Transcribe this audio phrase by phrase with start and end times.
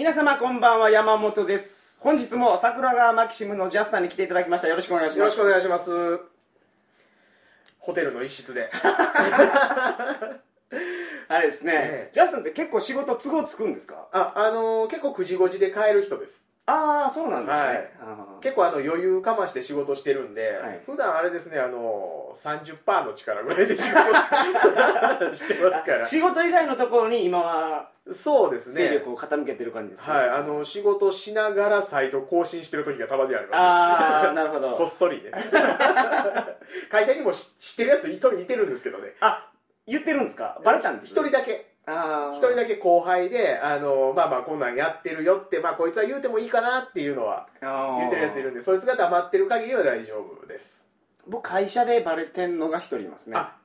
[0.00, 2.00] 皆様こんばんは山本です。
[2.00, 4.68] 本日も桜川マキシムのジャスさんに来ていただきました。
[4.68, 5.18] よろしくお願いします。
[5.18, 6.20] よろしくお願いします。
[7.80, 8.70] ホテルの一室で。
[11.28, 12.14] あれですね、ええ。
[12.14, 14.08] ジャスさんって結構仕事都合つくんですか？
[14.12, 17.90] ああのー結構9時5時で帰る人ですああそうなんですね、はい。
[18.40, 20.80] 結構あの余裕かまして仕事してるんで、はい。
[20.86, 26.06] 普段あれですねあのー、30%の力ぐらいで仕事ししてますから。
[26.06, 28.88] 仕事以外のところに今はそうですね。
[28.88, 33.56] 勢力を傾けてる感じですね、はいあの仕事しながらサイト更新してる時がたまにあります。
[33.58, 35.30] ああなるほ こっどそりね。
[36.90, 39.14] 会社にもし知ってるやつ一人いてるんですけどね。
[39.20, 39.50] あ
[39.86, 40.60] 言ってるんですか？
[40.64, 41.06] バレたんです？
[41.08, 50.88] 一人だけ一人だけ後輩であのまあまあこんなんやってるよってまあこいつは言うてもいいかなっていうのは言ってるやついるんでそいつが黙ってる限りは大丈夫です、
[51.26, 53.36] 僕会社でバレてんのが一人いますね。
[53.36, 53.56] あ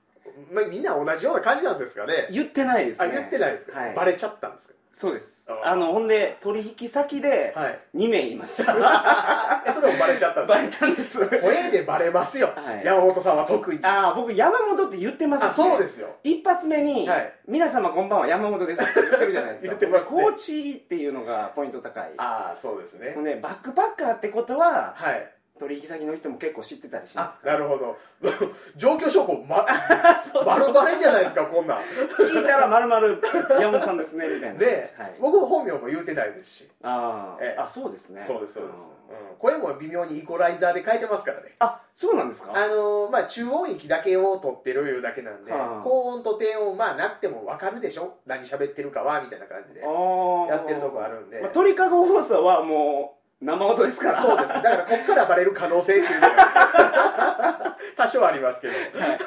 [0.52, 2.28] まあ、みんな同じような感じなんですかね。
[2.32, 3.08] 言ってないですね。
[3.08, 3.96] あ言ってないですか、はい。
[3.96, 5.46] バレちゃったんですかそうです。
[5.50, 7.80] ああのほんで取引先ではい。
[7.96, 8.62] 2名います。
[8.64, 11.30] えそれもバレちゃったんバですレたんです。
[11.42, 12.86] 声でバレますよ、はい。
[12.86, 13.80] 山本さんは特に。
[13.84, 15.50] ああ僕山本って言ってますし。
[15.50, 16.16] あそうですよ。
[16.24, 17.34] 一発目に、はい。
[17.46, 19.68] 皆様こんばんは山本です」って言ってるじゃないですか。
[19.76, 20.10] 言ってますね。
[20.10, 22.14] コーチっていうのがポイント高い。
[22.16, 23.12] ああそうですね。
[23.16, 27.54] もうねバックパッカーってことははい取引先の人も結構知ってたりしまあすから。
[27.54, 27.96] なるほど。
[28.76, 29.66] 状況証拠、ま、
[30.22, 30.60] そうそう。
[30.60, 31.78] バレバレじゃないですかこんなん。
[31.80, 33.22] 聞いたらまるまる
[33.60, 34.60] 山本さんですねみたいな。
[34.60, 37.44] で、はい、僕も本名も言うてないですし、あー。
[37.44, 37.60] ええ。
[37.60, 38.22] あそうですね。
[38.22, 39.30] そうですそうです、うん。
[39.30, 39.36] うん。
[39.38, 41.56] 声も微妙にイコライザーで変えてますからね。
[41.60, 42.52] あそうなんですか？
[42.54, 48.16] あのーまあ中音域だけを取ってるいうだけなんで、はあ高音と低音まあなくても分かるでしょ？
[48.26, 51.40] 何喋ってるかはみたいな感じでやってるとこあるんで。
[51.40, 54.16] まあ、鳥かご放送はもう生音ですから。
[54.16, 57.78] そうですだからこっからバレる可能性っていうのが。
[57.96, 58.74] 多少ありますけど。
[58.74, 59.20] はい。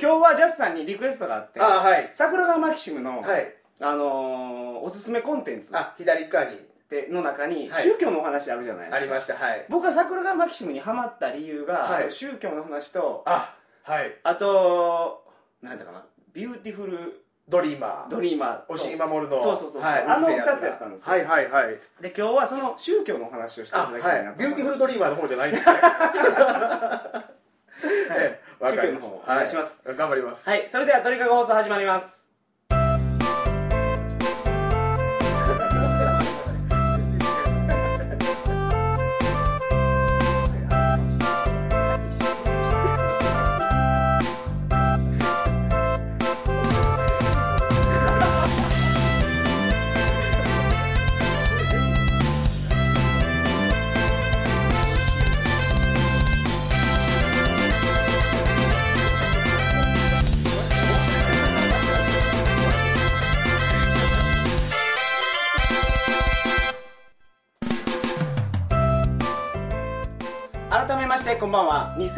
[0.00, 2.10] 今日はジャスさんにリクエストがあってあはい。
[2.12, 3.54] 桜川マキシムの、はい。
[3.80, 6.68] あのーおすすめコンテンツあ左側に。
[6.90, 7.82] での中にはい。
[7.82, 9.34] 宗教のお話あるじゃないですか、ありました。
[9.34, 9.66] はい。
[9.68, 12.12] 僕は桜川マキシムにハマった理由が、はい。
[12.12, 14.14] 宗教の話とあはい。
[14.22, 15.24] あと
[15.62, 16.04] なんだかな。
[16.32, 18.10] ビューティフルドリーマー。
[18.10, 18.74] ドリーマーと。
[18.74, 19.42] 押井守の。
[19.42, 21.12] そうそうそうはい、あのつやったんですよ。
[21.12, 21.78] はいはいはい。
[22.00, 25.66] で今日はその宗教のお話をしていあただきたいなとはいビューティフルドリーマーの方じゃないんです。
[25.66, 27.12] ねは
[28.24, 28.40] い。
[28.76, 29.82] 宗教の方お願いします。
[29.86, 29.96] はい。
[29.96, 30.48] 頑張ります。
[30.48, 32.17] はい、それでは鳥かご放送始まります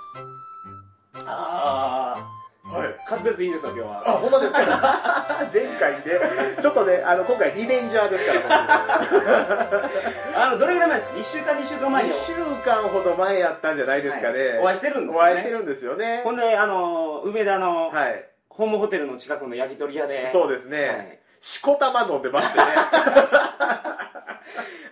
[1.26, 2.24] あ
[2.72, 2.88] はい。
[3.06, 4.04] あ滑舌いいですよ今日は。
[4.06, 5.48] あ、ほんまですか？
[5.54, 6.20] 前回で、
[6.62, 8.40] ちょっとね、あの、今回リベンジャーですから、
[10.36, 12.34] あのどれぐらい前です？1週間2週間前に2週
[12.66, 14.48] 間ほど前やったんじゃないですかね。
[14.48, 14.60] はい。
[14.60, 16.22] お会いしてるんですよおね会いしてるんですよね。
[16.24, 16.32] ほ。
[16.32, 18.26] んであの梅田のはい。
[18.50, 20.30] ホームホテルの近くの焼き鳥屋で。
[20.32, 20.78] そうですはい。
[20.78, 21.22] ね。
[21.40, 22.66] しこたま飲んでましてね。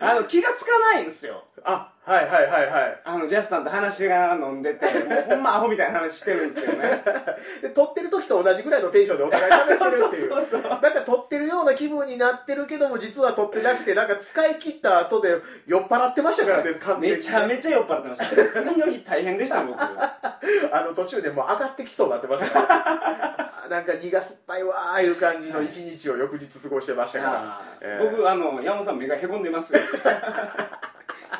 [0.02, 3.02] あの気がつかないんですよあ、はいはいはいはい。
[3.06, 7.04] あのジャスさんと話しながら飲んでてもうほんまアホみたいな話してるんですけどね。
[7.62, 10.30] で、撮ってる時と同じぐらいのテンションでお互い喋ってるっていう。
[10.30, 15.36] そうそうそうなんか撮ってるような気分になってるけども実は撮ってなくてなんか使い切った後で
[15.68, 17.18] 酔っ払ってましたからね完全に。
[17.18, 18.46] めちゃめちゃ酔っ払ってました。
[18.62, 19.80] 次の日大変でした僕。
[20.72, 23.50] あの途中でもう上がってきそうになってましたから。
[23.70, 28.10] なんか苦酸っぱいわーいう感じの一日を翌日過ごしてましたから、えー。
[28.10, 29.74] 僕あの山本さん目がへこんでます。
[29.74, 29.80] よ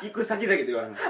[0.02, 1.02] 行く先々で言われ ます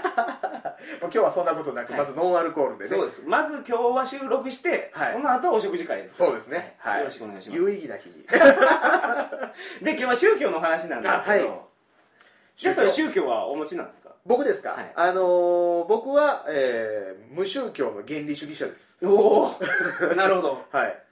[1.02, 2.00] 今日はそんなことなく、はい。
[2.00, 2.88] まずノンアルコールでね。
[2.88, 3.22] そうです。
[3.26, 5.12] まず今日は収録して、はい。
[5.12, 6.16] その後はお食事会です。
[6.16, 6.76] そうですね。
[6.78, 6.98] はい。
[7.00, 7.60] よろしくお願いします。
[7.62, 8.22] 有意義な日に
[9.82, 11.60] で今日は宗教の話なんですけど、あはい。
[12.56, 13.26] じゃあそれ宗教。
[13.26, 14.10] はお持ちなんですか？
[14.26, 14.92] 僕ですか、はい。
[14.94, 18.98] あのー僕は、えー無宗教の原理主義者です。
[19.04, 20.64] おおなるほど。
[20.72, 21.02] はい。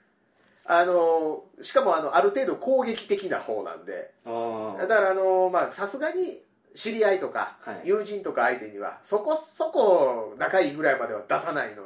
[0.65, 4.11] あのーしかもあのある程度攻撃的な方なんで。
[4.25, 6.43] あだからあのまあさすがに
[6.75, 7.81] 知り合いとか、はい。
[7.85, 11.83] 友人とか相手にはそこそこ仲いいぐらいまでは出さないの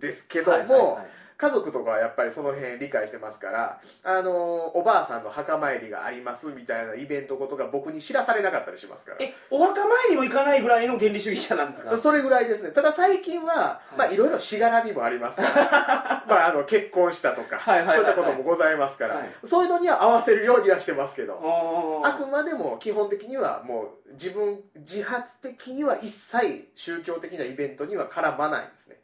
[0.00, 1.06] ですけども、はいはいはい
[1.44, 9.18] 家族とかはやっぱりその辺理解してますからあのおばあさんの墓参りがありますみたいなイベントことが僕に知らされなかったりしますから。
[9.20, 11.96] えお墓参りも行かないぐらいの原理主義者なんですか？
[11.98, 12.70] それぐらいですね。
[12.70, 13.98] ただ最近は、はい。
[13.98, 16.24] まあいろいろしがらみもありますから。
[16.26, 19.28] まああの結婚したとか、そういったこともございますから、はい。
[19.44, 22.02] そういうのには合わせるようにはしてますけど。
[22.02, 28.96] ああくまでも基本的にはもう自分自発的には一切宗教的なイベントには絡まないんですね。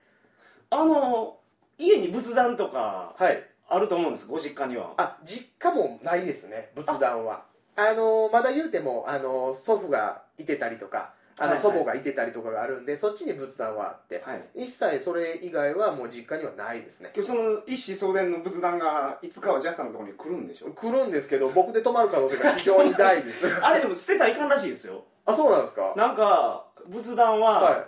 [0.71, 1.37] あの
[1.81, 3.43] 家に仏壇とかはい。
[3.69, 4.95] あると思うんですご実家には。
[4.97, 7.45] あ実家もないですね仏壇は。
[7.77, 11.73] あのまだ言うてもあの祖父がいてたりとかあのはいはい。
[11.73, 14.43] 祖母がいてたりとかがあるんで、そっちに仏壇はあってはい。
[14.57, 17.11] 一切それ以外はもう実家にはないですね。
[17.15, 20.71] 今日その一子相伝の仏壇がいつかはジャスさんのところに来るんでしょ？
[20.73, 23.47] 来るんですけど僕で泊まる可能性が非常に大です。
[23.63, 25.05] あれでも捨てたらいかんらしいですよ。
[25.25, 25.95] あそうなんですか？
[25.97, 27.85] なんか仏壇は、は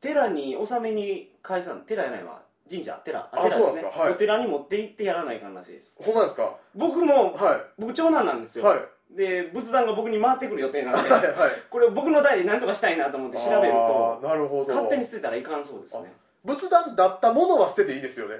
[0.00, 2.41] 寺に納めに返さん寺やないわ
[2.72, 4.00] 神社寺あ寺そうなんですか？
[4.00, 4.12] はい。
[4.12, 5.96] お寺に持って行ってやらないかんらしいです。
[6.00, 6.56] いほんまですか？
[6.74, 9.16] 僕もは僕長男なんですよ、いはい。
[9.16, 14.74] で仏壇が僕に回ってくる予定なんではいはいこれ僕の代で何とかしたいなと思って調べるとなるほど。
[14.74, 16.12] 勝手に捨てたらいかんそうですね
[16.44, 18.34] 仏壇だったものは捨てていいですよね。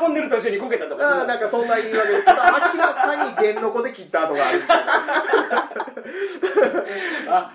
[0.00, 4.62] 運んでる途中にこけたとかああなんかそんな言い訳でただ明らかに弦の子で切った跡がある
[7.28, 7.52] あ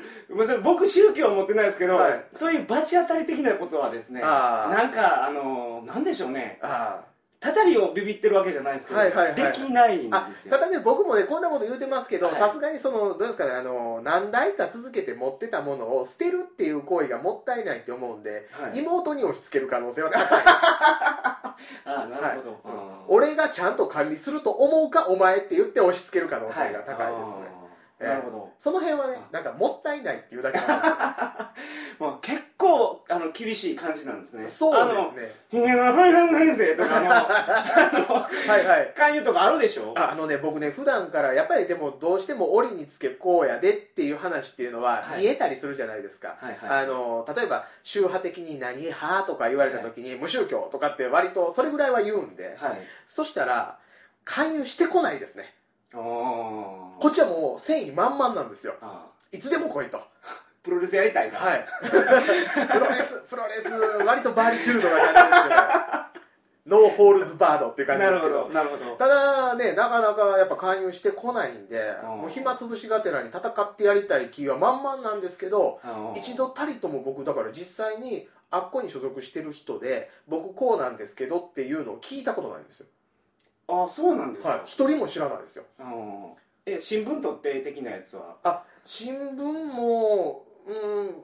[0.64, 2.26] 僕宗教は持ってないですけど、はい。
[2.34, 6.60] そういう罰当たり的なことはですねなんかあのなんでしょうね。
[6.62, 7.00] あ
[7.42, 9.36] たたりをビビってるわけじゃないですけど、はいはいはい。
[9.36, 10.52] できないんあですよ。
[10.52, 12.36] ただね僕もねこんなこと言うてますけどはい。
[12.36, 18.80] さすがにそのどうですかねあの何代か続けて持ってたものを捨てるっていう行為がもったいないって思うんで、はい。
[18.80, 20.42] 妹に押し付ける可能性は高い。
[21.86, 22.92] あなるほど、はい。
[23.08, 27.48] 俺がちゃんと管理すると思うかお前って言って押し付ける可能性が高いですね、
[28.02, 30.88] あーなるほど、その辺はねなんかもったいないっていうだけなんで。
[32.00, 34.46] まあ、結構あの厳しい感じなんですね。
[34.46, 35.34] すそうですね。
[35.52, 37.24] あの「ひげのはいはい先生」とかのあ
[38.48, 38.86] はいはい。
[38.88, 39.94] の勧誘とかあるでしょ？
[39.98, 45.22] ああのね僕ね普段からやっぱりでもどうしても折につけこうやでっていう話っていうのははい。
[45.22, 46.84] 見えたりするじゃないですか、はいはい。
[46.84, 52.82] あの例えば宗派的に何派とか言われた時に、無宗教とかって割とそれぐらいは言うんで、はい。
[53.06, 53.80] そしたら
[54.24, 55.54] 勧誘してこないですね。
[55.94, 58.76] こっちはもう繊維満々なんですよ。
[58.82, 59.98] あいつでも来いと。
[59.98, 60.02] ー
[60.64, 61.66] プロレスやりたいから、はい。
[62.70, 63.70] プロレスプロレス
[64.06, 65.62] 割とバリトゥードな感じですけど。
[66.64, 68.48] ノーホールズバードっていう感じなるほですけど。
[68.48, 68.96] どなるほど。
[68.96, 72.08] ただねなかなかやっぱ勧誘してこないんでうん。
[72.22, 82.86] もう暇つぶしがてらに戦ってやりたい気は満々なんですけどあの一度たりとも僕だから実際にあっこに所属してる人で僕こうなんですけどっていうのを聞いたことないんですよ。
[83.68, 84.62] あそうなんですか、はい。
[84.66, 85.64] 一人も知らないですよ。
[85.80, 86.38] あの
[86.68, 88.36] え新聞取って的なやつは？
[88.44, 90.74] あ新聞もう
[91.04, 91.16] ん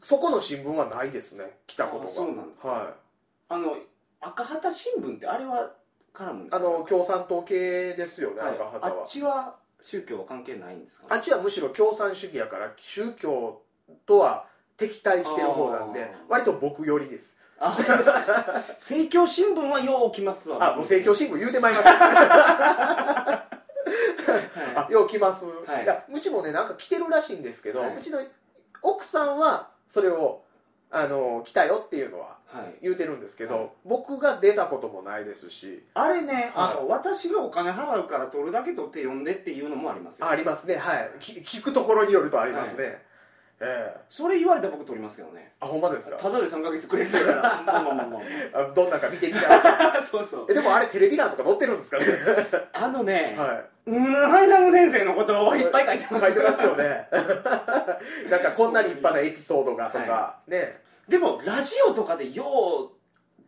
[0.00, 2.04] そそこの新聞はないですね来たことが。
[2.06, 2.94] あそうなんですかはい。
[3.48, 3.76] あの
[4.20, 5.72] 赤旗新聞ってあれは
[6.14, 6.56] 絡むんですか？
[6.56, 8.54] あの共産党系ですよね、はい。
[8.54, 8.86] 赤旗は。
[8.86, 11.06] あっちは宗教は関係ないんですか？
[11.10, 13.62] あっちはむしろ共産主義やから宗教
[14.06, 17.38] とは敵対してる方なんで割と僕寄りです。
[17.58, 18.10] あそうです。
[18.10, 20.72] か政教新聞はよう来ますわ。
[20.72, 22.06] あもう政教新聞言うてまいりました。
[22.06, 23.46] は
[24.76, 25.84] あよう来ます、はい。
[25.84, 27.96] い、やうちもねなんか来てるらしいんですけど、はい。
[27.96, 28.20] うちの
[28.86, 30.42] 奥さんはそれを
[30.90, 32.76] あの来たよっていうのはいはい。
[32.80, 33.70] 言うてるんですけど、はい。
[33.84, 35.82] 僕が出たこともないですし。
[35.94, 36.52] あれね、はい。
[36.54, 40.76] あの私がお金払うから取るだけ取って読んでっていうのもありますよあありますね。
[40.76, 41.10] はい。
[41.18, 43.02] き聞くところによるとありますね、
[43.60, 44.00] ええ。
[44.10, 45.52] それ言われたら僕取りますけどね。
[45.60, 46.16] あほんまですか？
[46.16, 47.62] ただで3ヶ月くれるから。
[47.64, 48.20] まあまあまあま
[48.54, 49.48] あどんなか見てみた？
[49.48, 50.46] ら あそうそう。
[50.50, 52.06] えでもあれテレビ欄とか載ってるんですかね？
[52.74, 56.26] あのね、はうんハイダム先生のことをいいっぱい書いてます。
[56.26, 57.08] 書いてますよね。
[58.30, 60.80] なんかこんな立派なエピソードがとか、はね。
[61.08, 62.44] でもラジオとかでよ
[62.92, 62.95] う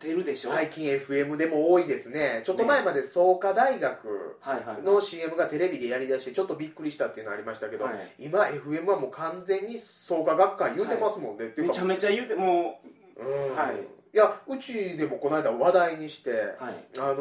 [0.01, 0.51] 出るでしょ？
[0.51, 2.43] 最近 FM でも多いですね。
[2.45, 4.39] ちょっと前まで創価大学
[4.85, 7.95] の CM がテレビでやりだしてちょっとびっくりしたっていうのありましたけど、はい。
[8.19, 12.81] 今 FM はもう完全に創価学会言うてますもんね、っていめちゃめちゃ言うても
[13.17, 13.57] うん。
[13.57, 13.77] はい。
[14.15, 16.75] いやうちでもこの間話題にして、うはい。
[16.99, 17.17] あの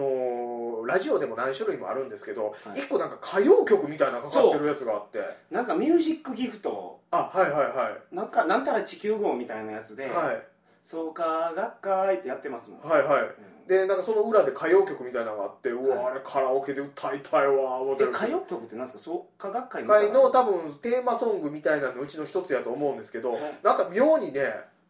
[0.83, 2.79] ーラジオでも何種類もあるんですけど、はい。
[2.79, 5.19] 一個なんか歌謡曲みたいなのかかってるやつがあって。
[5.51, 7.01] なんかミュージックギフト。
[7.11, 8.15] あはいはいはい。
[8.15, 10.43] なんかなんたら地球号みたいなやつで、はい
[10.87, 13.23] 創価学会ってやってますもん、はいはい。
[13.23, 13.67] うん。
[13.67, 16.11] でなんかその裏で歌謡曲みたいなのがあってうわ、はい。
[16.11, 19.03] あれカラオケで歌いたいわ思って歌謡曲ってなんですか？
[19.03, 23.41] 創価学会会の多分テーマソングみたいなのうちの一つやと思うんですけど、はい。
[23.63, 24.41] なんか妙にね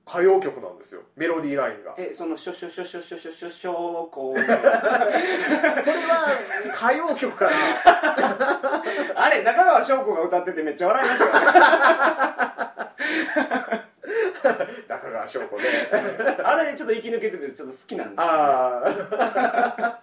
[0.08, 1.02] 歌謡曲なんですよ。
[1.16, 1.96] メロディーラインが。
[1.98, 3.72] えそのショショショショショショショショ
[4.12, 6.28] こうそれは
[6.76, 7.56] 歌謡曲かな
[9.16, 11.34] あれ中川翔子が歌っててめっちゃ笑いましたよ
[13.72, 13.77] ね
[14.88, 15.64] 中川川翔子で
[16.44, 18.82] あれちょっと生き抜けててちょっと好きなんですよ、ね、あ
[19.78, 20.02] あ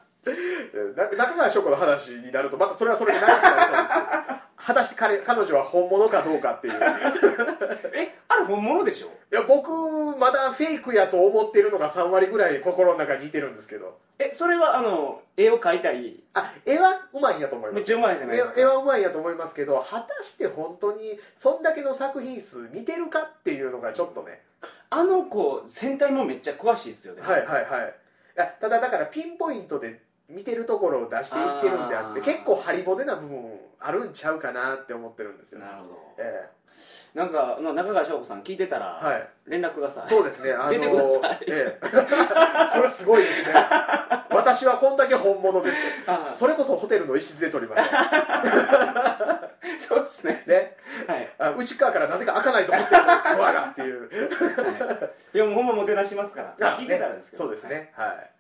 [0.97, 6.75] 中川翔子の話になるとまたそれはそれで長くなりそうです果たして彼彼女は本物かどうかっていう。
[7.95, 9.11] えあれ本物でしょ？
[9.35, 13.99] いや僕まだフェイクやと思ってるのが3割ぐらい心の中にいてるんですけど。
[14.17, 16.23] えそれはあの絵を描いたり。
[16.35, 17.75] あ絵はうまいんやと思います。
[17.75, 18.61] めっちゃうまいじゃないですか。
[18.61, 24.41] 絵絵はうまいんやと思いますけど果たして本当にそんだけの作品数見てるかっていうのがちょっとね。
[24.91, 27.23] あの子戦隊もめっちゃ詳しいですよね。
[27.23, 27.95] はいはいはい。
[28.37, 35.61] いやただだからピンポイントで見てるところを出していってるんであって結構ハリボテな部分あるんちゃうかなって思ってるんですよ。
[35.61, 35.99] なるほど。
[36.19, 36.51] え
[37.15, 39.29] なんか、まあ、中川翔子さん聞いてたら、えはい。
[39.47, 41.39] 連絡くださいそうですね、あの出てください。
[41.47, 41.87] ええ、
[42.75, 43.55] それすごいですね。
[44.31, 45.79] 私はこんだけ本物です。
[46.35, 49.51] それこそホテルの一室で撮りました。
[49.79, 50.43] そうですね。
[50.47, 50.77] ね、
[51.07, 54.01] はい、あ内側からなぜか開かないぞ、ホテルのドアがっていう。
[54.01, 56.73] はい、いやもうほんまもてなしますから。
[56.73, 58.34] あ聞いてたらですけど、そうですね、はい。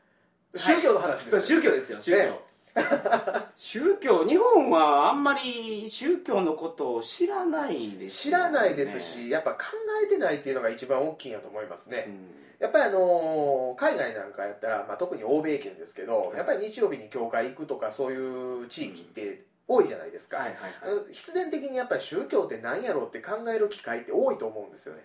[0.57, 2.41] 宗教の話です、そう宗教ですよ宗教、ね
[3.55, 9.59] 宗教日本はあんまり宗教のことを知らないです知らないですし、やっぱ考
[10.03, 12.07] えてないっていうのが一番大きいんやと思いますね。
[12.09, 12.35] うん。
[12.59, 20.39] やっぱりあのー海外なんかやったら、まあ、特に欧米圏ですけど、やっぱり日曜日に教会行くとかそういう地域って多いじゃないですか。
[20.39, 20.97] はいはいあはい。
[20.97, 25.03] の必然的にやっぱり宗教って何やろうって考える機会って多いと思うんですよね、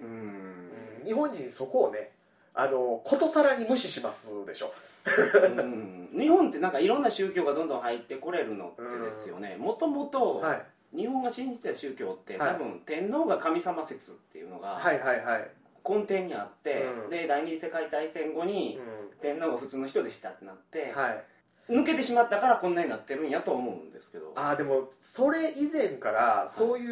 [1.06, 2.12] 日本人そこをね
[2.56, 4.74] あのことさらに無視しますでしょ
[5.06, 6.10] うん。
[6.18, 9.56] 日本ってなんかいろんな宗教がどんどん入ってこれるのってですよね。
[9.60, 10.62] もともとはい。
[10.91, 12.53] 日本が信じてた宗教って、はい。
[12.53, 15.51] 多分天皇が神様説っていうのがはいはいはい、
[15.88, 17.10] 根底にあって、うん。
[17.10, 21.24] で第二次世界大戦後にう天皇が普通の人でしたってなってん、、はい。
[21.70, 24.34] 抜けてしまったからこんなになってるんやと思うんですけど。
[24.36, 26.88] ああでもそれ以前からそうい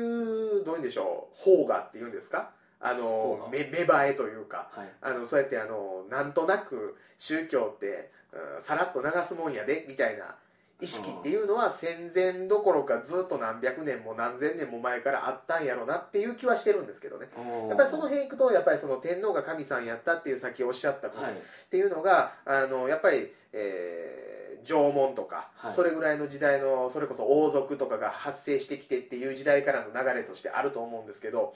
[0.61, 2.51] う、どういうんでしょう邦画っていうんですか？
[2.79, 4.89] あの芽生えというかはい。
[5.01, 8.01] あのそうやってあのなんとなく宗教って、うん
[8.59, 10.35] さらっと流すもんやでみたいな
[10.79, 17.27] 意識っていうのは戦前どころかずっと何百年も何千年も前からあったんやろなっていう気はしてるんですけどね。
[17.69, 21.31] やっぱりその辺行くとやっぱりその天皇が神さんやったっていうさっきおっしゃったことはい。
[21.31, 21.35] っ
[21.71, 25.73] ていうのがあのやっぱり、えー縄文とか、はい。
[25.73, 31.55] それぐらいの時代のそれこそ王族とかが発生してきてっていう時代からの流れとしてあると思うんですけど、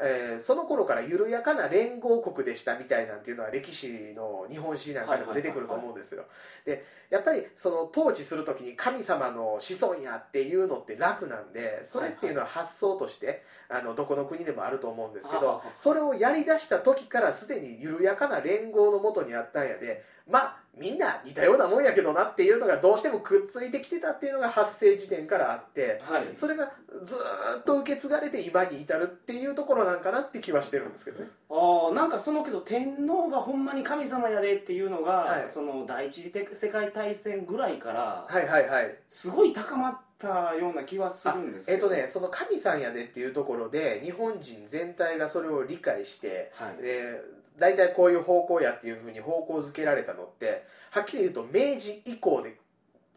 [0.00, 6.24] えーその頃から緩やかな連合国でしたみたいなんていうのは歴史の日本史なんかでも出てくると思うんですよ。
[6.64, 26.24] でやっぱりその統治する時に神様の子孫やっていうのって楽なんでそれっていうのは発想としてあのどこの国でもあると思うんですけどそれをやりだした時からすでに緩やかな連合のもとにあったんやでまあみんな似たようなもんやけどなっていうのがどうしてもくっついてきてたっていうのが発生時点からあってはい。
[26.36, 26.70] それが
[27.04, 31.30] ずーっと受け継がれて今に至るっていうところなんかなって気はしてるんですけどね。
[31.50, 35.44] ああなんかそのけど天皇がほんまに神様やでっていうのが、はい。
[35.48, 38.94] その第一次世界大戦ぐらいからはいはいはい。
[39.08, 41.76] すごい高まったような気はするんですけど。
[41.76, 46.82] えっとねその神さんやでっていうところで日本人全体がそれを理解してはい。
[46.82, 47.20] で
[47.58, 52.58] 大体こういう方向やっていうふうに方向づけられたのってはっきり言うと明治以降で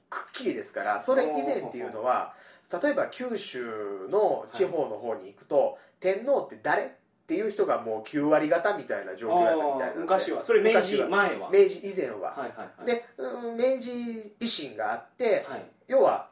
[0.10, 2.34] くっきりですからそれ以前っていうのは
[2.82, 6.88] 例えば九州の地方の方に行くと、天皇って誰っ
[7.28, 10.42] ていう人がもう9割方みたいな状況やったみたいな昔は。
[10.42, 11.50] それ明治前は。
[11.52, 12.86] 明治以前は、はいはいはい。
[12.86, 15.66] で、うん明治維新があってはい。
[15.88, 16.30] 要は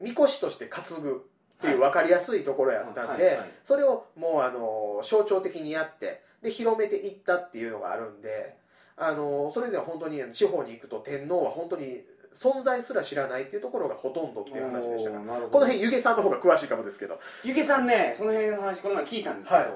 [0.00, 1.26] みこしとして担ぐ
[1.58, 8.56] っていう分かりやすいところやったんでそれをもうあの象徴的にやってで広めていったっていうのがあるんで
[8.96, 17.18] あのそれ以前は本当に地方に行くと天皇は本当に存在すら知らないっていうところがほとんどっていう話でしたからこの辺湯気さんの方が詳しいかもですけど。
[17.42, 19.70] ゆげさんねその辺の話この前聞いたんですけど、はい。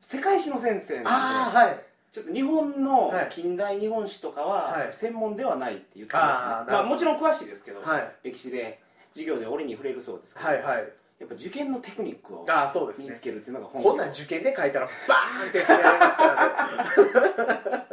[0.00, 1.80] 世界史の先生なんではい。
[2.12, 3.28] ちょっと日本のはい。
[3.30, 4.92] 近代日本史とかははい。
[4.92, 6.72] 専門ではないって言ってましたね、あーなるほど。
[6.72, 8.12] まあ、もちろん詳しいですけど、はい。
[8.22, 8.80] 歴史で
[9.14, 13.04] 授業で折に触れるそうですけど、はいはいやっぱ受験のテクニックをああそうですね。
[13.04, 17.84] 身につけるっていうのが本こんなん受験で書いたらバーンってやりますからね。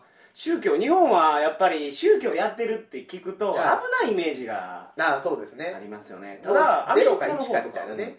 [0.34, 6.40] 宗教日本はやっぱり宗教やってるって聞くと危はないイメージがああそうですあねりますよね。
[6.42, 8.04] ただアメリカの方ゼロかと1かみたいなね。
[8.04, 8.16] うん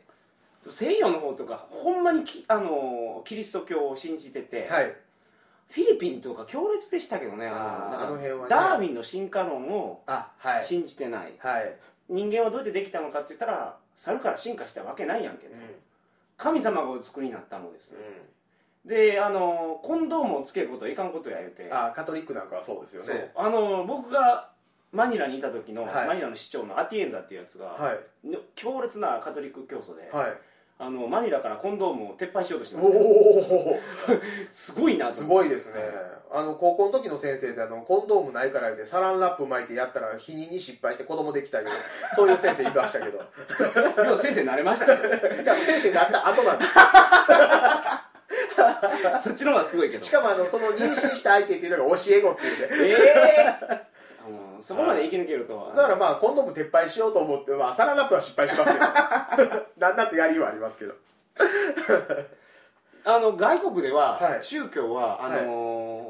[0.69, 4.95] 西洋の方とかほんまにきあのキリスト教を信じてて、はい
[5.69, 10.01] フィリピンとか強烈でしたけどねあーなんかあの辺はねダーウィンの進化論を
[10.61, 11.75] 信じてない、はい、
[12.09, 15.53] 人間はどうやってできたのかって言ったら猿から進化したわけないやんけ、うん。
[16.37, 17.95] 神様がお作りになったのです、
[18.85, 21.69] であのコンドームをつけることはいかんことや言うて。
[21.71, 23.31] あカトリックなんかはそうですよね。
[23.35, 24.49] あの僕が
[24.91, 26.07] マニラにいた時の、はい。
[26.07, 28.27] マニラの市長のアティエンザっていうやつが、はい。
[28.27, 30.33] の強烈なカトリック教祖で、はい
[30.79, 33.79] あのマニラからコンドームを撤廃しようとしてまおしたよお
[34.51, 35.13] すごいなと。
[35.13, 35.81] すごいですね。
[36.31, 41.71] あの高校の時の先生であのコンドームないから言うてサランラップ巻いてやったら避妊に失敗して子供できたけど
[42.15, 43.23] そういう先生いましたけど。
[44.03, 44.97] でも先生慣れましたね。
[45.65, 46.71] 先生になった後なんです
[49.29, 50.03] そっちの方がすごいけど。
[50.03, 52.67] しかもあのその妊娠した相手っていうのが教え子っていうね。
[52.71, 53.57] え
[53.93, 53.96] え
[54.57, 54.61] うん。
[54.63, 55.73] そこまで生き抜けるとは。
[55.73, 58.85] だからまあコンドーム撤廃しようと思って、まあ、サランラップは失敗しますけど。
[59.77, 60.93] なんだとやりはありますけど。
[63.05, 64.43] あの外国では、はい。
[64.43, 65.35] 宗教はあの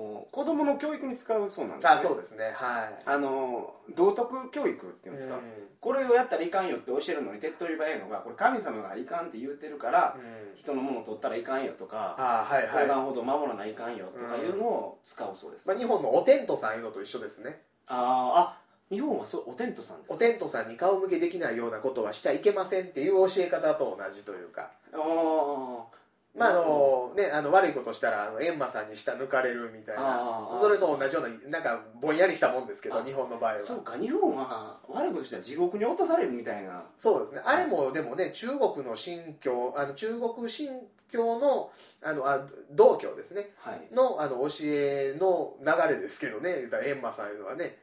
[0.04, 2.00] ー子供の教育に使うそうなんですね。
[2.00, 2.52] あそうですね。
[2.54, 2.94] はい。
[3.06, 5.42] あのー道徳教育っていうんですか、うん。
[5.80, 10.48] これをやったらいかんよって教えるのに手っ取り早いのがこれ神様がいかんって言ってるから、うん。
[10.58, 18.58] 人のものを取ったらいかんよとかあはいはい、横断歩道守らないかんよとかいうのを使うそうです、まあ、日本のおテントさんいうのと一緒ですねあーあ
[18.90, 20.16] 日本はそうおテントさんですか？
[20.16, 24.70] おテントさんに顔向けできないようなことはしちゃいけませんっていう教え方と同じというか。
[24.94, 25.98] あー。
[26.38, 30.48] まああのね、あの悪いことしたらあのエンマさんに舌抜かれるみたいな。
[30.62, 33.60] それと同じようななんかぼんやりしたもんですけどあ日本の場合は。
[33.60, 36.84] そうか日本は悪いことしたら地獄に落とされるみたいな。
[37.00, 37.42] そうですね。
[37.44, 40.70] あれもでもね中国の神教あの中国神
[41.10, 41.72] 教の
[42.04, 43.50] あのあ道教ですね。
[43.58, 43.94] はい。
[43.94, 46.56] のあの教えの流れですけどね。
[46.58, 47.78] 言ったら閻魔さんいうのはね。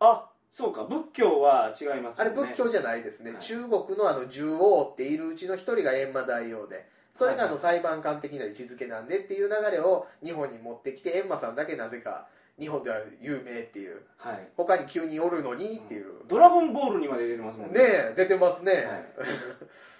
[0.00, 0.84] あそうか。
[0.84, 2.24] 仏教は違いますね。
[2.26, 3.40] れ仏教じゃないですね、はい。
[3.40, 6.88] 中国のあの十王っているうちの一人が閻魔大王で。
[7.14, 7.60] それがあのはい。
[7.60, 12.26] 裁判官的な位置づけなんでっていう流れを日本に持ってきて閻魔さんだけなぜか
[12.58, 14.02] 日本では有名っていう。
[14.16, 14.48] はい。
[14.56, 18.84] 他に急におるのにっていう、ドラゴンボールにまで出てますもんねえ出てますね、はい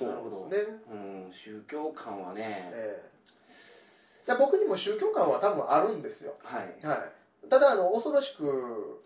[0.00, 0.94] そうなるほどですね、う
[1.28, 2.70] ん宗教観はね。
[2.72, 3.10] ええ。
[4.26, 9.02] いや僕にも宗教観は多分あるんですよ、はい、はい、ただあの恐ろしく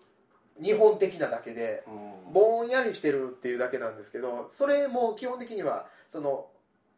[0.60, 1.90] 日本的なだけでう
[2.30, 2.32] ん。
[2.32, 6.46] ぼんやりしてるっていうだけなんですけどそれも基本的にはその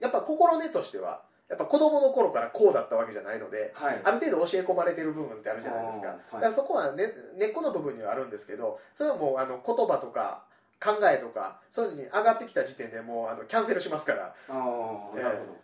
[0.01, 4.01] やっぱ心根としてはやっぱ子供の頃からこうだったわけじゃないのではい。
[4.05, 10.45] ある程度教え込まれてる部分ってあるじゃないですか,、だからそこは、ね、根っこの部分にはあるんですけどそれはもうあの言葉とか
[10.81, 14.25] 考えとかそういうのに上がってきた時点でもうあのキャンセルしますから。
[14.25, 15.23] ああええ。
[15.23, 15.57] なるほど。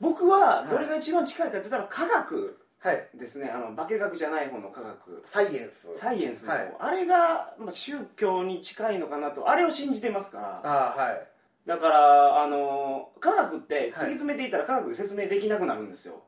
[0.00, 2.60] 僕はどれが一番近いかって言ったら科学。
[2.80, 3.08] はい。
[3.14, 3.50] ですね。
[3.50, 5.22] あの化学じゃない方の科学。
[5.24, 5.94] サイエンス。
[5.94, 6.74] サイエンスの方、はい。
[6.78, 10.60] あれが、まあ、宗教に近いのかなとあれを信じてますから。
[10.62, 11.28] ああはい。
[11.66, 16.22] だからあの科学って突きはい詰めていったら科学で説明できなくなるんですよ、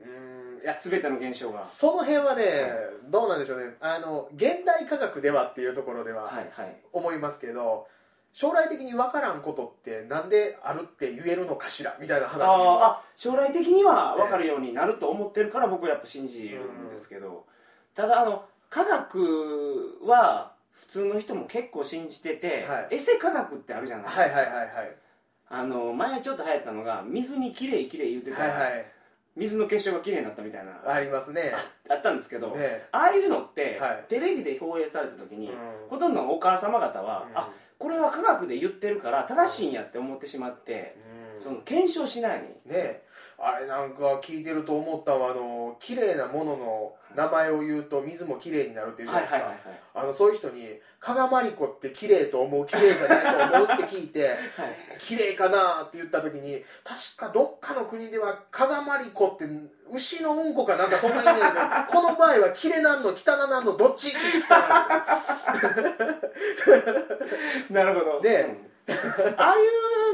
[0.00, 1.64] うーんいや全ての現象が。
[1.64, 2.52] その辺はね、はい。
[3.08, 3.74] どうなんでしょうね。
[3.80, 6.76] あの現代科学ではっていうところでははいはい。
[6.92, 7.86] 思いますけど、
[8.32, 11.96] 将来的に分からんことってなんであるって言えるのかしら？
[12.00, 17.46] みたいな話あ将来的には分かるようになると思ってるから僕はやっぱ信じるんですけど、
[17.94, 22.96] ただあの科学は普通の人も結構信じてて、はい。
[22.96, 24.96] エセ科学ってあるじゃないですか、はいはいはいはい。
[25.48, 28.86] あの前ちょっと流行ったのが水にきれいきれい言ってたら、はいはい
[29.36, 30.72] 水の結晶がきれいになったみたいな。
[30.86, 31.52] あありますね。
[31.94, 32.86] ったんですけど、ね。
[32.90, 34.04] ああいうのって、はい。
[34.08, 35.54] テレビで放映された時に、うん。
[35.90, 37.38] ほとんどのお母様方は、うん。
[37.38, 41.05] あこれは科学で言ってるから正しいんやって思ってしまって、うん
[41.38, 42.42] その検証しない。
[42.64, 43.02] ね。
[43.38, 45.30] あれなんか聞いてると思ったわ。
[45.30, 49.54] あの綺麗なものの名前を言うと水も綺麗になるって言うじゃないですか、
[49.94, 54.38] あのそういう人に「加賀まりこって綺麗と思う綺麗じゃないと思う?」って聞いてはい
[54.98, 59.46] 綺麗かなって言った時に確かどっかの国では加賀まりこって
[59.90, 61.48] 牛のうんこかなんかそんなイメージで
[61.90, 64.08] この場合は綺麗なんの汚なんのどっち？
[64.08, 65.64] って聞きたんで
[66.62, 66.70] す。
[66.70, 66.76] よ
[67.70, 68.20] なるほど。
[68.20, 68.94] でうん。
[69.36, 69.66] ああい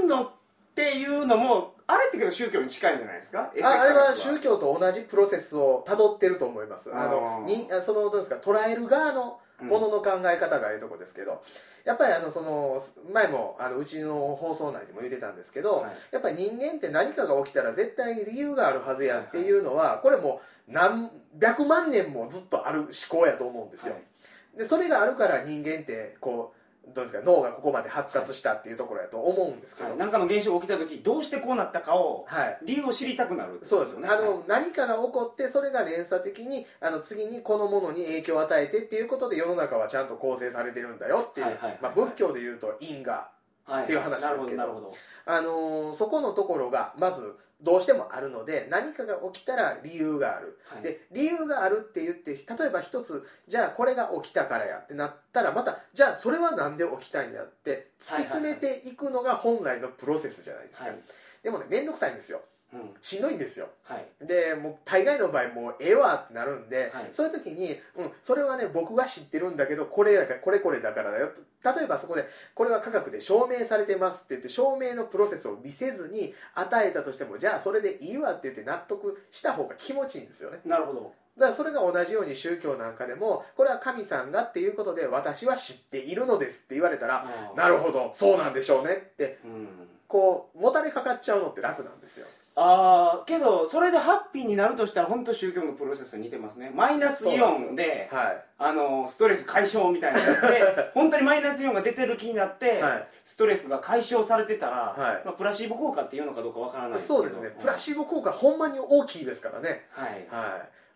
[0.02, 0.41] うのって
[0.80, 3.52] いうのもあれってけど宗教に近いんじゃないですか？
[3.62, 6.94] ああれは宗教と同じプロセスをたどってると思います。
[6.94, 8.37] あのにあそのどうですか？
[8.37, 11.42] 捉える側のものの考え方がいいとこですけど、
[11.85, 12.80] やっぱりあのその
[13.12, 15.92] 前もあのうちの放送内でも言ってたんですけど、はい。
[16.11, 24.58] やっぱり人間って何かが起きたら絶対に理由があるはずやっていうのはこれもう何百万年もずっとある思考やと思うんですよ、はい。
[24.58, 27.23] でそれがあるから人間ってこうどうですか？
[27.25, 29.99] 脳がここまで発達したっていうところやと思うんですけど、はい。
[29.99, 32.59] なんかの現象が起きた時どうしてこうなったかをはい。
[32.64, 43.31] 理由を知りたくなるそうですあの、何かが起こってそれが連鎖的にあの次にこのものに影響を与えてっていうことで世の中はちゃんと構成されてるんだよっていう、はいはいはいまあ、仏教でいうと因果
[43.64, 44.92] はいっていう話ですけど。
[45.25, 50.83] あのーそこのところがまずどうしてもあるので何かが起きたら理由がある、はい。
[50.83, 60.98] で理由があるって言って例えば一つじゃあこれが起きたからやってなったらまたじゃあそれはなんで起きたんやって突き詰めていくのが本来のプロセスじゃないですか、はい。
[61.42, 62.38] でもね面倒くさいんですよ。
[62.38, 62.51] うん
[63.00, 63.68] しんどいんですよ。
[63.85, 64.26] はい。
[64.26, 67.08] でもう大概の場合もうええわってなるんで、はい。
[67.12, 71.40] そういう時に、うん、それはね僕が知ってるんだけどこれだからこれこれだからだよと。
[71.74, 80.61] 例えばそこでこれは科学で証明されてますって言って証明のプロセスを見せずに与えたとしてもじゃあそれでいいわって言って納得した方が気持ちいいんですよね。
[80.64, 81.12] なるほど。
[81.37, 89.68] だからそれが同じように宗教なんかでもこれは神さんがっていうことで私は知っているのですって言われたらなるほどそうなんでしょうねってうん。
[90.08, 96.70] こうもたれかかっちゃうのって楽なんですよああけどそれでハッピーになるとしたら本当宗教のプロセスに似てますね。
[96.74, 98.44] マイナスイオンではい。
[98.58, 100.62] あのストレス解消みたいなやつで
[100.92, 103.08] 本当にマイナスイオンが出てる気になって、はい。
[103.24, 105.22] ストレスが解消されてたら、はい。
[105.24, 107.20] まあ、プラシーボ効果っていうのかどうかわからないですけど。
[107.20, 107.56] そうですね。
[107.58, 109.86] プラシーボ効果ほんまに大きいですからね。
[109.90, 110.10] はい。
[110.10, 110.20] はい。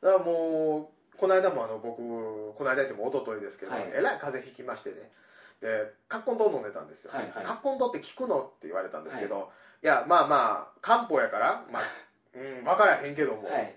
[0.05, 3.91] だからもうこの間もあの僕この間言っても一昨日ですけど、はい。
[3.95, 5.11] えらい風邪ひきましてね。
[5.61, 7.45] でカッコン糖飲んでたんですよ、はいはい。
[7.45, 8.41] カッコン糖って効くの？
[8.41, 9.41] って言われたんですけど、い、
[9.83, 11.83] やまあまあ漢方やからまあ
[12.35, 13.75] うん分からへんけども、はい。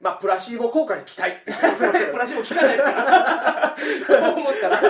[0.00, 1.36] まあプラシーボ効果に期待。
[1.44, 2.92] プラシーボ効かないですか？
[2.92, 4.78] ら そう思ったら。
[4.80, 4.82] い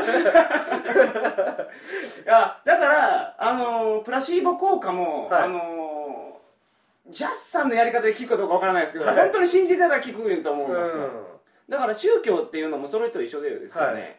[2.27, 5.43] やだからあのープラシーボ効果も、はい。
[5.45, 9.17] あのージャスさんのやり方で効くかどうかわからないですけど、はい。
[9.17, 11.25] 本当に信じてたら効くと思うんですよ、うん。
[11.69, 14.17] だから宗教っていうのもそれと一緒でですよね、はい。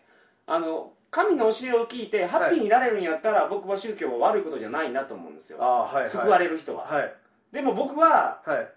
[0.47, 6.09] あの神の教えを聞いてハッピーになれるんやったら、僕は宗教は悪いことじゃないなと思うんですよ、はいはい。
[6.09, 7.13] 救われる人は、はい。
[7.51, 8.67] でも僕ははい。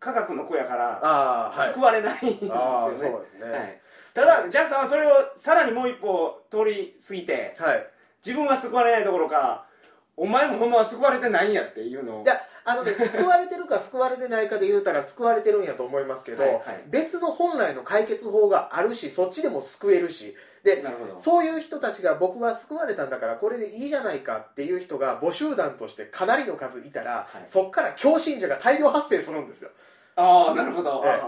[0.00, 3.50] 科学の子やから救われないんですよね、ああそうですね。
[3.50, 3.80] はい、
[4.14, 7.86] ただジャスさんはそれをさらにもう一歩通り過ぎてはい。
[8.24, 9.66] 自分は救われないどころか
[10.16, 16.84] お前もほんまは救われてないんやっていうのをいやあのね 救われてるか救われてないかで言うたら救われてるんやと思いますけど、はいはい。
[16.86, 20.36] 別の本来の解決法があるしそっちでも救えるし。
[20.62, 20.84] で
[21.16, 27.48] そういう人たちが僕は救われたんだからこれでいいじゃないかっていう人が母集団としてかなりの数いたら、はい。
[27.48, 29.70] そっから強信者が大量発生するんですよ
[30.16, 31.20] ああなるほど、ええ。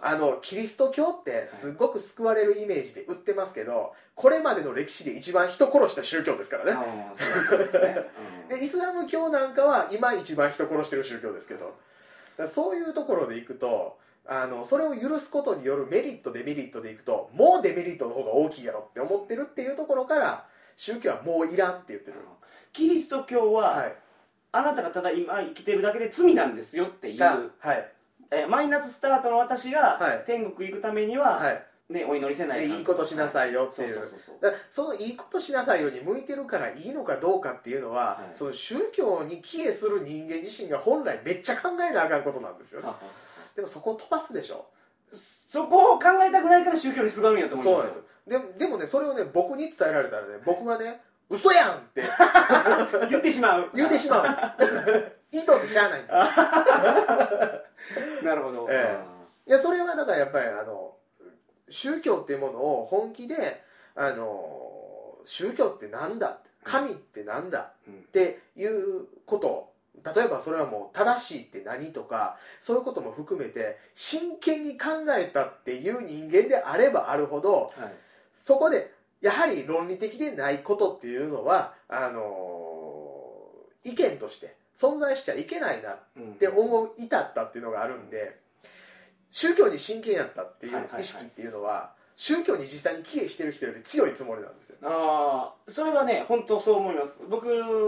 [0.00, 7.10] あのキリスト教ってすごく救われるイメージで売ってますけどこれまでの歴史で一番人殺した宗教ですからね。
[7.14, 7.96] そうですね、
[8.50, 8.58] うん。
[8.58, 11.74] でイスラム教なんかは今一番人殺してる宗教ですけど
[12.46, 22.18] そういうところでいくとあのそれを許すことによるメリットデメリットでいくともうデメリットの方が大きいやろって思ってるっていうところから宗教はもういらんって言ってる。
[22.72, 23.96] キリスト教は、はい。
[24.52, 27.92] あなたがただ今生きてるだけで罪なんですよっていう、あはい
[28.30, 30.24] えマイナススタートの私がはい。
[30.26, 31.64] 天国行くためには、はい。
[31.90, 33.94] ね、お祈りせないでいいことしなさいよっていう。
[33.94, 34.34] そうそうそうそう。
[34.42, 38.34] だからそのいいことしなさいように向いてるからいいのかどうかっていうのは、はい。
[38.34, 42.82] その宗教に帰依する人間自身が本来めっちゃ考えなあかんことなんですよ。
[42.82, 42.98] ねはは
[43.56, 44.66] でもそこを飛ばすでしょ。
[45.10, 48.28] そこを考えたくないから宗教にすがるんやと思いまそうなんすよです。
[48.28, 52.02] でもでもねそれをね僕に伝えられたらね僕がね嘘やんって。
[53.08, 53.70] 言ってしまう。
[53.74, 55.12] 言うてしまうんです。
[55.38, 57.68] 意図ってしゃあないんです
[58.24, 58.98] なるほど、え
[59.46, 60.94] いやそれはだからやっぱりあの
[61.70, 63.62] 宗教っていうものを本気で
[63.94, 66.38] あの宗教ってなんだ？
[66.64, 67.72] 神ってなんだ？
[67.86, 67.94] うん。
[67.94, 69.68] っていうこと。
[70.14, 77.70] 例えばそれはもう正しいって何とかそういうことも含めて真剣に考えたっていう人間であればあるほどはい。
[78.32, 83.50] そこでやはり論理的でないことっていうのはあの
[83.82, 88.38] 意見として存在しちゃいけないなうんって思う至ったっていうのがあるんで
[89.30, 94.78] 宗教に真剣やったっていう意識っていうのは宗教に実際に帰依してる人より強いつもりなんですよ。
[94.82, 97.24] ああそれはね本当そう思います。
[97.30, 97.46] 僕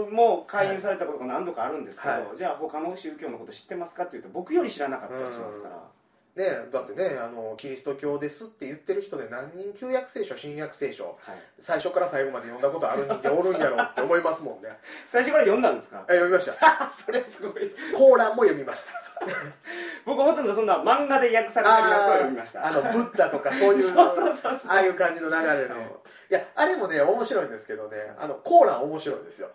[0.09, 2.37] も勧誘されたことが何度かあるんですけど、はい。
[2.37, 5.83] じゃあ他の宗教のこと知ってますかっていうと僕より知らなかったりしますから、
[6.33, 14.69] ね、だってねあのキリスト教ですって言ってる人で何人旧約聖書新約聖書はい、最初から最後まで読んだことある人間 おるんやろって思いますもんね。
[15.07, 16.05] 最初から読んだんですか？
[16.07, 16.53] え読みました。
[16.85, 17.69] あ それすごい。
[17.93, 18.91] コーランも読みました。
[20.05, 22.65] 僕ほとんどそんな漫画で訳されてるやつを読みました。
[22.65, 24.71] あのブッダとかそういうそうそうそうそう。
[24.71, 25.85] ああいう感じの流れの、はい
[26.29, 28.13] い、やあれもね面白いんですけどね。
[28.17, 29.49] あのコーラン面白いですよ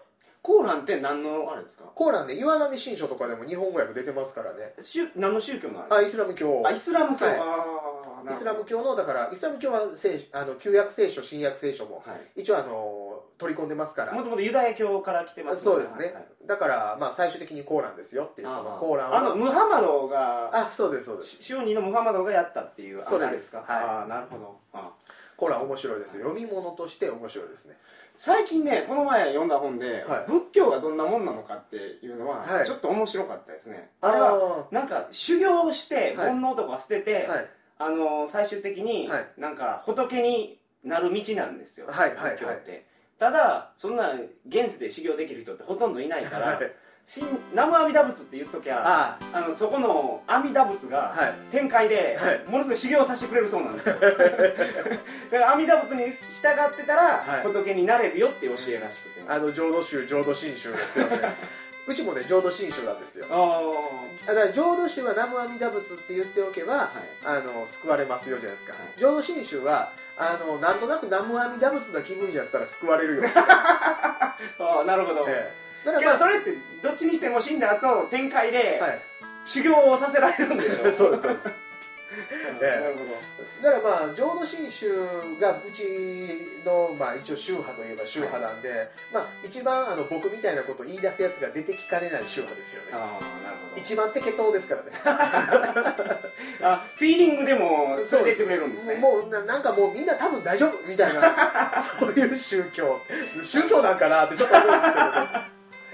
[0.47, 1.83] コーランって何のあれですか？
[1.93, 4.75] コーランね岩波新書とかでも日本語訳出てますからね。
[4.79, 6.63] 宗何の宗教のあれあイスラム教。
[6.65, 8.33] あイスラム教、はい。
[8.33, 12.43] イスラム教のだからイスラム教は聖あの旧約聖書新約聖書もはい。
[12.43, 14.13] 一応あの取り込んでますから。
[14.13, 16.15] もともとユダヤ教から来てますそうですね、はい。
[16.15, 19.17] はいだからまあ最終的にコーランですよっていうそのあコーランを。
[19.17, 21.29] あのムハマドがあそうですそうです。
[21.29, 23.27] し宗人のムハマドがやったっていうそれです。
[23.27, 23.85] あれですか、はい。
[23.85, 24.57] ああなるほど。
[24.73, 26.25] あコーラン面白いですよ。
[26.29, 27.77] 読み物として面白いですね。
[28.17, 30.31] 最近ねこの前読んだ本で、はい。
[30.31, 32.67] 仏教がどんなもんなのかっていうのは、はい。
[32.67, 33.91] ちょっと面白かったですね。
[34.01, 36.31] あれはなんか修行をしてはい。
[36.31, 37.47] 煩悩とか捨てて、はい。
[37.79, 39.29] あの最終的に、はい。
[39.37, 42.31] なんか仏になる道なんですよ、はいはいはい。
[42.33, 42.87] 仏教って、
[43.19, 44.15] ただそんな
[44.47, 46.73] 現世で修行できる人ってほとんどいないからはい
[47.09, 49.41] 新南無阿弥陀仏って言っときゃああ。
[49.41, 51.35] のそこの阿弥陀仏がはい。
[51.53, 52.45] 天界ではい。
[52.51, 53.95] ものすごい修行させてくれるそうなんですよ。
[54.03, 54.17] だか
[55.31, 57.43] ら阿弥陀仏に従ってたらはい。
[57.45, 59.23] 仏になれるよっていう教えらしくて。
[59.29, 61.21] あの浄土宗浄土真宗ですよね。
[61.87, 63.27] うちもね浄土真宗なんですよ。
[63.31, 63.63] あ
[64.27, 67.39] だから浄土宗は南無阿弥陀仏って言っておけばあはい。
[67.39, 69.01] あの救われますよじゃないですか、はい。
[69.01, 74.35] 浄土真宗はあのなんとなく南無阿弥陀仏な気分やったら救われるよ、 あ
[74.81, 79.01] あなるほど、ええだからまあそれってどっちにしても死んだ後天界ではい。
[79.45, 80.91] 修行をさせられるんでしょ？
[80.91, 81.47] そうですそうです。
[81.47, 81.53] うん
[82.63, 82.81] ええ。
[82.81, 84.89] なるほだからまあ浄土真宗
[85.41, 85.83] がうち
[86.65, 92.93] の、まあ、一応宗派といえば宗派なんで、まあ、一番あの僕みたいなことを言い出すやつが出てきかねない宗派ですよね。
[92.93, 93.21] どああなる
[93.71, 93.81] ほど。
[93.81, 94.91] 一番適当ですからね。
[96.63, 98.95] あフィーリングでもそれで言ってくれるんですね。
[98.97, 101.35] もうななんかもうみんな多分大丈夫みたいな
[101.99, 103.01] そういう宗教。
[103.43, 105.46] 宗教なんかなってちょっと思うんですけどね、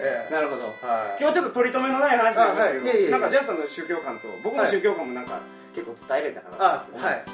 [0.02, 0.32] ええ。
[0.32, 0.64] なるほど。
[0.66, 1.22] はい。
[1.22, 3.10] 今日ちょっと取り留めのない話になりましたけど、あはい。
[3.10, 5.38] なんかジャスさんの宗教観と僕の宗教観もなんか
[5.74, 7.30] 結構伝えれたかなと思います。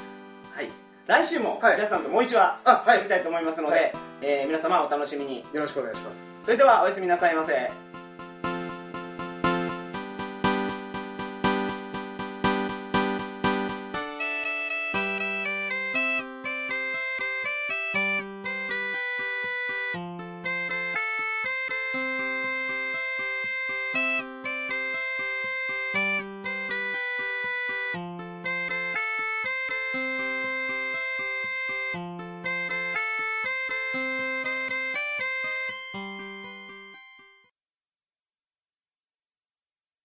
[0.53, 0.69] はい、
[1.07, 1.79] 来週もジはい。
[1.79, 3.93] ャスさんともう一話やりたいと思いますので、はい。
[4.21, 5.39] えー皆様お楽しみに。
[5.53, 6.41] よろしくお願いします。
[6.45, 7.88] それではおやすみなさいませ